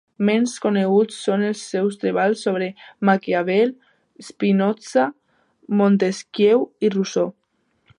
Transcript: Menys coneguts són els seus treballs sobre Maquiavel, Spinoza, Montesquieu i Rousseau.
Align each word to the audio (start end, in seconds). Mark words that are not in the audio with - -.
Menys 0.27 0.53
coneguts 0.61 1.19
són 1.25 1.43
els 1.49 1.61
seus 1.73 1.99
treballs 2.05 2.41
sobre 2.47 2.71
Maquiavel, 3.11 3.75
Spinoza, 4.31 5.07
Montesquieu 5.83 6.69
i 6.89 6.97
Rousseau. 6.99 7.35